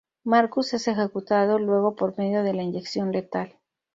Marcus 0.23 0.73
es 0.73 0.87
ejecutado 0.87 1.59
luego 1.59 1.95
por 1.95 2.17
medio 2.17 2.41
de 2.41 2.53
la 2.55 2.63
inyección 2.63 3.11
letal. 3.11 3.55